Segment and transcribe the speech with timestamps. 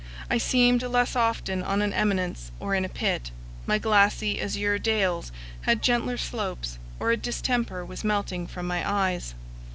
[0.31, 3.29] I seemed less often on an eminence or in a pit;
[3.67, 5.31] my glassy azure dales
[5.61, 9.35] had gentler slopes, or a distemper was melting from my eyes.